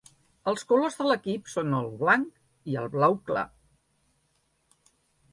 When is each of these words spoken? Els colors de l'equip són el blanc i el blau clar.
Els 0.51 0.63
colors 0.69 0.95
de 1.01 1.05
l'equip 1.09 1.51
són 1.55 1.75
el 1.79 1.89
blanc 1.99 2.71
i 2.75 2.77
el 2.83 2.89
blau 2.95 3.17
clar. 3.27 3.43